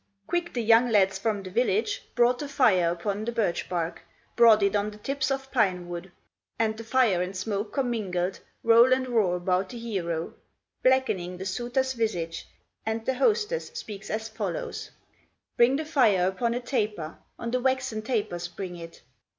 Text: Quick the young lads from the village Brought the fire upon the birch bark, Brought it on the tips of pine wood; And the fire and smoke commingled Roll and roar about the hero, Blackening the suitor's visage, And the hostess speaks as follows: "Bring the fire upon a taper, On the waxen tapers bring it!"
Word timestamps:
Quick 0.25 0.55
the 0.55 0.63
young 0.63 0.89
lads 0.89 1.19
from 1.19 1.43
the 1.43 1.51
village 1.51 2.01
Brought 2.15 2.39
the 2.39 2.47
fire 2.49 2.89
upon 2.91 3.23
the 3.23 3.31
birch 3.31 3.69
bark, 3.69 4.01
Brought 4.35 4.63
it 4.63 4.75
on 4.75 4.89
the 4.89 4.97
tips 4.97 5.29
of 5.29 5.51
pine 5.51 5.87
wood; 5.87 6.11
And 6.57 6.75
the 6.75 6.83
fire 6.83 7.21
and 7.21 7.37
smoke 7.37 7.71
commingled 7.73 8.39
Roll 8.63 8.93
and 8.93 9.07
roar 9.07 9.35
about 9.35 9.69
the 9.69 9.77
hero, 9.77 10.33
Blackening 10.81 11.37
the 11.37 11.45
suitor's 11.45 11.93
visage, 11.93 12.47
And 12.83 13.05
the 13.05 13.13
hostess 13.13 13.67
speaks 13.75 14.09
as 14.09 14.27
follows: 14.27 14.89
"Bring 15.55 15.75
the 15.75 15.85
fire 15.85 16.27
upon 16.29 16.55
a 16.55 16.61
taper, 16.61 17.19
On 17.37 17.51
the 17.51 17.59
waxen 17.59 18.01
tapers 18.01 18.47
bring 18.47 18.77
it!" 18.77 19.03